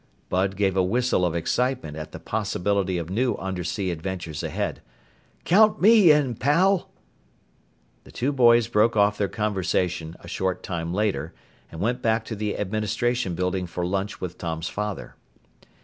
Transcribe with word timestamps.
Bud 0.29 0.55
gave 0.55 0.75
a 0.75 0.81
whistle 0.81 1.23
of 1.23 1.35
excitement 1.35 1.95
at 1.95 2.11
the 2.11 2.17
possibility 2.19 2.97
of 2.97 3.11
new 3.11 3.35
undersea 3.35 3.91
adventures 3.91 4.41
ahead. 4.41 4.81
"Count 5.45 5.79
me 5.79 6.09
in, 6.11 6.33
pal!" 6.33 6.89
The 8.03 8.11
two 8.11 8.31
boys 8.31 8.67
broke 8.67 8.97
off 8.97 9.19
their 9.19 9.27
conversation 9.29 10.15
a 10.19 10.27
short 10.27 10.63
time 10.63 10.91
later 10.91 11.35
and 11.71 11.81
went 11.81 12.01
back 12.01 12.25
to 12.25 12.35
the 12.35 12.57
Administration 12.57 13.35
Building 13.35 13.67
for 13.67 13.85
lunch 13.85 14.19
with 14.19 14.39
Tom's 14.39 14.69
father. 14.69 15.13